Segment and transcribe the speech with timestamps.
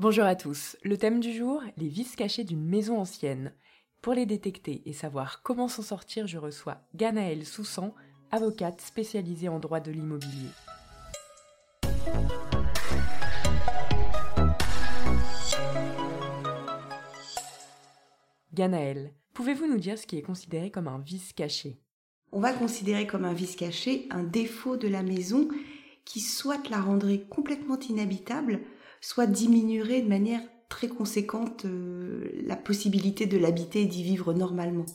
[0.00, 0.78] Bonjour à tous.
[0.82, 3.52] Le thème du jour, les vices cachés d'une maison ancienne.
[4.00, 7.92] Pour les détecter et savoir comment s'en sortir, je reçois Ganaëlle Soussan,
[8.30, 10.48] avocate spécialisée en droit de l'immobilier.
[18.54, 21.78] Ganaëlle, pouvez-vous nous dire ce qui est considéré comme un vice caché?
[22.32, 25.46] On va considérer comme un vice caché un défaut de la maison
[26.06, 28.60] qui soit la rendrait complètement inhabitable,
[29.00, 34.86] soit diminuerait de manière très conséquente euh, la possibilité de l'habiter et d'y vivre normalement.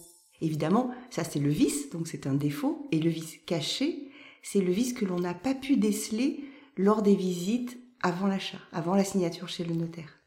[0.41, 4.09] Évidemment, ça c'est le vice, donc c'est un défaut, et le vice caché,
[4.43, 6.43] c'est le vice que l'on n'a pas pu déceler
[6.77, 10.19] lors des visites avant l'achat, avant la signature chez le notaire.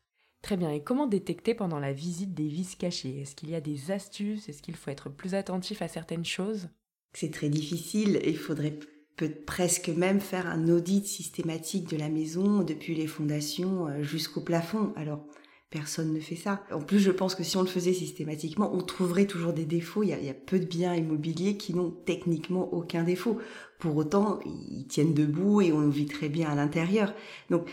[0.43, 3.21] Très bien, et comment détecter pendant la visite des vices cachés?
[3.21, 4.49] Est-ce qu'il y a des astuces?
[4.49, 6.69] Est-ce qu'il faut être plus attentif à certaines choses?
[7.13, 8.79] C'est très difficile, il faudrait
[9.19, 14.41] peut presque même faire un audit systématique de la maison, depuis les fondations euh, jusqu'au
[14.41, 14.93] plafond.
[14.97, 15.27] Alors,
[15.71, 16.65] personne ne fait ça.
[16.71, 20.05] En plus, je pense que si on le faisait systématiquement, on trouverait toujours des défauts.
[20.05, 23.39] Il y a, peu de biens immobiliers qui n'ont techniquement aucun défaut.
[23.81, 27.13] Pour autant, ils tiennent debout et on vit très bien à l'intérieur.
[27.51, 27.69] Donc,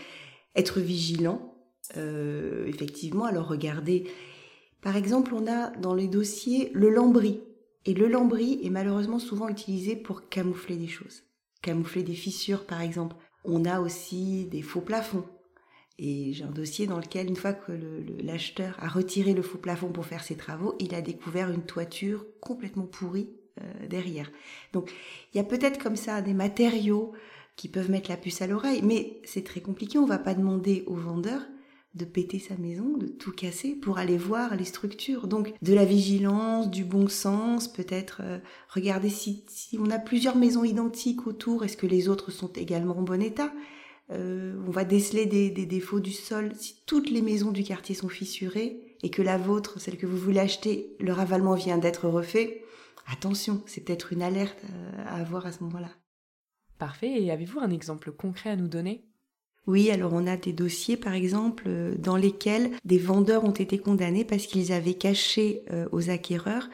[0.56, 1.54] être vigilant,
[1.96, 4.10] euh, effectivement, alors regardez.
[4.82, 7.40] Par exemple, on a dans les dossiers le lambris.
[7.84, 11.22] Et le lambris est malheureusement souvent utilisé pour camoufler des choses
[11.66, 13.16] camoufler des fissures par exemple.
[13.44, 15.24] On a aussi des faux plafonds.
[15.98, 17.72] Et j'ai un dossier dans lequel, une fois que
[18.22, 22.26] l'acheteur a retiré le faux plafond pour faire ses travaux, il a découvert une toiture
[22.40, 24.30] complètement pourrie euh, derrière.
[24.72, 24.92] Donc
[25.32, 27.12] il y a peut-être comme ça des matériaux
[27.56, 29.98] qui peuvent mettre la puce à l'oreille, mais c'est très compliqué.
[29.98, 31.40] On va pas demander au vendeur
[31.96, 35.26] de péter sa maison, de tout casser pour aller voir les structures.
[35.26, 38.38] Donc de la vigilance, du bon sens, peut-être euh,
[38.68, 39.44] regarder si,
[39.78, 43.50] on a plusieurs maisons identiques autour, est-ce que les autres sont également en bon état?
[44.10, 46.52] Euh, On va déceler des, des, défauts du sol.
[46.54, 50.18] Si toutes les maisons du quartier sont fissurées et que la vôtre, celle que vous
[50.18, 52.62] voulez acheter, le ravalement vient d'être refait,
[53.10, 55.90] attention, c'est peut-être une alerte euh, à avoir à ce moment-là.
[56.78, 59.08] Parfait, et avez-vous un exemple concret à nous donner?
[59.66, 63.78] Oui, alors on a des dossiers par exemple euh, dans lesquels des vendeurs ont été
[63.78, 66.68] condamnés parce qu'ils avaient caché euh, aux acquéreurs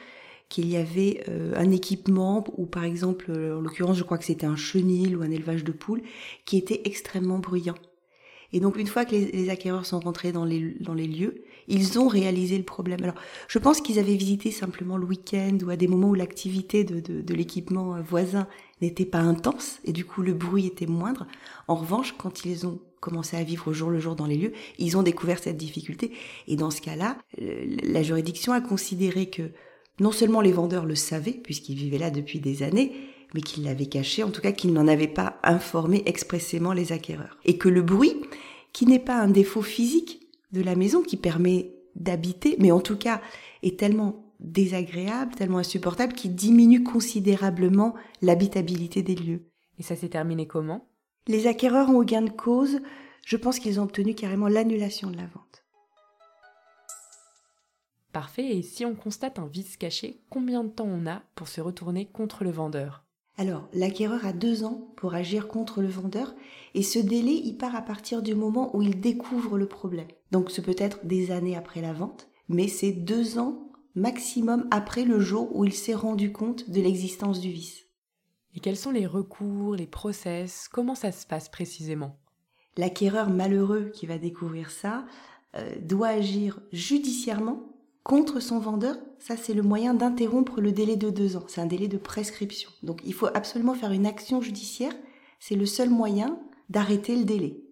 [0.51, 4.47] qu'il y avait euh, un équipement ou par exemple en l'occurrence je crois que c'était
[4.47, 6.03] un chenil ou un élevage de poules
[6.45, 7.77] qui était extrêmement bruyant.
[8.53, 11.99] Et donc une fois que les, acquéreurs sont rentrés dans les, dans les lieux, ils
[11.99, 13.03] ont réalisé le problème.
[13.03, 13.17] Alors
[13.49, 17.01] je pense qu'ils avaient visité simplement le week-end ou à des moments où l'activité de,
[17.01, 18.47] de, de l'équipement voisin
[18.81, 21.27] n'était pas intense et du coup le bruit était moindre.
[21.69, 24.53] En revanche, quand ils ont commencé à vivre au jour le jour dans les lieux,
[24.79, 26.13] ils ont découvert cette difficulté.
[26.47, 29.51] Et dans ce cas-là, la juridiction a considéré que
[30.01, 32.93] non seulement les vendeurs le savaient, puisqu'ils vivaient là depuis des années,
[33.35, 37.39] mais qu'ils l'avaient caché, en tout cas qu'ils n'en avaient pas informé expressément les acquéreurs.
[37.45, 38.15] Et que le bruit,
[38.73, 40.22] qui n'est pas un défaut physique
[40.53, 43.21] de la maison qui permet d'habiter, mais en tout cas
[43.63, 49.49] est tellement désagréable, tellement insupportable, qu'il diminue considérablement l'habitabilité des lieux.
[49.79, 50.89] Et ça s'est terminé comment?
[51.29, 52.81] Les acquéreurs ont eu gain de cause,
[53.25, 55.65] je pense qu'ils ont obtenu carrément l'annulation de la vente.
[58.13, 61.61] Parfait, et si on constate un vice caché, combien de temps on a pour se
[61.61, 63.05] retourner contre le vendeur?
[63.39, 66.35] Alors, l'acquéreur a deux ans pour agir contre le vendeur
[66.75, 70.09] et ce délai, il part à partir du moment où il découvre le problème.
[70.31, 75.05] Donc, ce peut être des années après la vente, mais c'est deux ans maximum après
[75.05, 77.87] le jour où il s'est rendu compte de l'existence du vice.
[78.55, 80.69] Et quels sont les recours, les process?
[80.71, 82.19] Comment ça se passe précisément?
[82.77, 85.05] L'acquéreur malheureux qui va découvrir ça
[85.57, 87.63] euh, doit agir judiciairement
[88.03, 88.97] contre son vendeur.
[89.25, 91.45] Ça, c'est le moyen d'interrompre le délai de deux ans.
[91.47, 92.71] C'est un délai de prescription.
[92.83, 94.93] Donc, il faut absolument faire une action judiciaire.
[95.39, 96.41] C'est le seul moyen
[96.71, 97.63] d'arrêter le délai.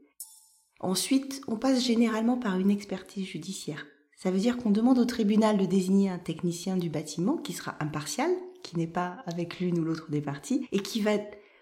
[0.79, 3.85] Ensuite, on passe généralement par une expertise judiciaire.
[4.17, 7.75] Ça veut dire qu'on demande au tribunal de désigner un technicien du bâtiment qui sera
[7.81, 8.31] impartial,
[8.63, 11.15] qui n'est pas avec l'une ou l'autre des parties, et qui va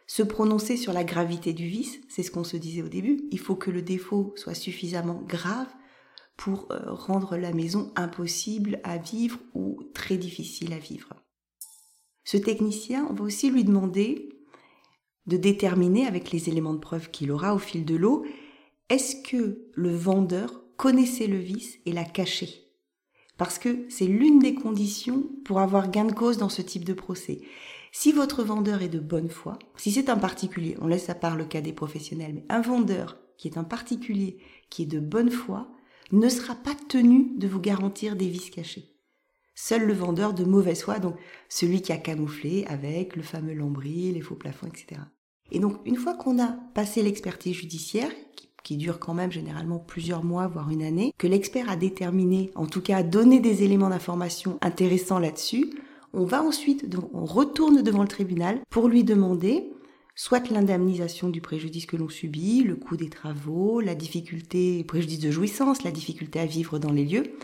[0.06, 1.98] se prononcer sur la gravité du vice.
[2.10, 3.22] C'est ce qu'on se disait au début.
[3.30, 5.68] Il faut que le défaut soit suffisamment grave
[6.38, 11.12] pour euh, rendre la maison impossible à vivre ou très difficile à vivre.
[12.24, 14.30] Ce technicien, on va aussi lui demander
[15.26, 18.24] de déterminer avec les éléments de preuve qu'il aura au fil de l'eau,
[18.88, 22.48] est-ce que le vendeur connaissez le vice et l'a caché?
[23.36, 26.94] Parce que c'est l'une des conditions pour avoir gain de cause dans ce type de
[26.94, 27.40] procès.
[27.90, 31.36] Si votre vendeur est de bonne foi, si c'est un particulier, on laisse à part
[31.36, 34.38] le cas des professionnels, mais un vendeur qui est un particulier,
[34.70, 35.68] qui est de bonne foi,
[36.12, 38.94] ne sera pas tenu de vous garantir des vices cachés.
[39.54, 41.16] Seul le vendeur de mauvaise foi, donc
[41.48, 45.00] celui qui a camouflé avec le fameux lambris, les faux plafonds, etc.
[45.50, 48.10] Et donc, une fois qu'on a passé l'expertise judiciaire,
[48.62, 52.66] qui dure quand même généralement plusieurs mois, voire une année, que l'expert a déterminé, en
[52.66, 55.70] tout cas a donné des éléments d'information intéressants là-dessus,
[56.12, 59.72] on va ensuite, on retourne devant le tribunal pour lui demander
[60.18, 65.30] soit l'indemnisation du préjudice que l'on subit, le coût des travaux, la difficulté, préjudice de
[65.30, 67.38] jouissance, la difficulté à vivre dans les lieux.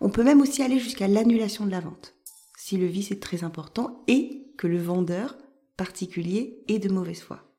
[0.00, 2.14] On peut même aussi aller jusqu'à l'annulation de la vente,
[2.56, 5.36] si le vice est très important et que le vendeur
[5.76, 7.52] particulier est de mauvaise foi.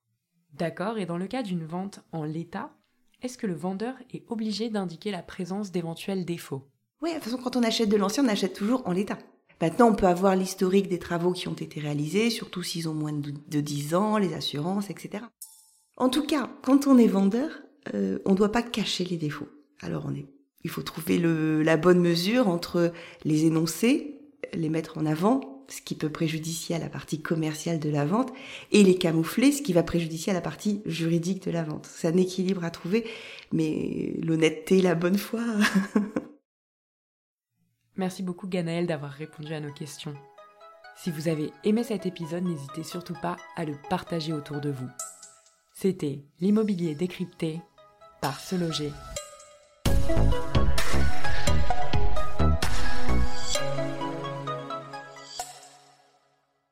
[0.54, 2.74] D'accord, et dans le cas d'une vente en l'état,
[3.21, 6.69] est-ce que le vendeur est obligé d'indiquer la présence d'éventuels défauts?
[7.01, 9.19] Oui, de toute façon, quand on achète de l'ancien, on achète toujours en l'état.
[9.63, 13.13] Maintenant, on peut avoir l'historique des travaux qui ont été réalisés, surtout s'ils ont moins
[13.13, 15.24] de 10 ans, les assurances, etc.
[15.95, 17.50] En tout cas, quand on est vendeur,
[17.94, 19.48] euh, on ne doit pas cacher les défauts.
[19.80, 20.25] Alors, on est,
[20.65, 22.92] il faut trouver le, la bonne mesure entre
[23.24, 24.19] les énoncer,
[24.54, 28.33] les mettre en avant ce qui peut préjudicier à la partie commerciale de la vente,
[28.74, 31.88] et les camoufler, ce qui va préjudicier à la partie juridique de la vente.
[31.89, 33.06] C'est un équilibre à trouver,
[33.54, 35.42] mais l'honnêteté, la bonne foi.
[37.95, 40.15] Merci beaucoup Ganaël d'avoir répondu à nos questions.
[40.95, 44.89] Si vous avez aimé cet épisode, n'hésitez surtout pas à le partager autour de vous.
[45.73, 47.61] C'était l'immobilier décrypté
[48.21, 48.91] par Se Loger.